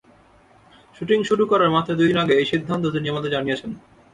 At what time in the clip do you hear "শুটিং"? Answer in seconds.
0.95-1.19